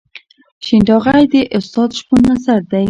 [0.65, 2.79] شین ټاغی د استاد شپون اثر دی.